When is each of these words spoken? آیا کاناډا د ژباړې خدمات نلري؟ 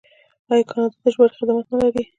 آیا 0.51 0.63
کاناډا 0.69 0.97
د 1.03 1.05
ژباړې 1.13 1.35
خدمات 1.39 1.65
نلري؟ 1.71 2.01